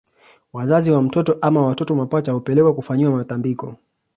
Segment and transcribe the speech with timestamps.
[0.53, 3.75] Wazazi wa mtoto ama watoto mapacha hupelekwa kufanyiwa matambiko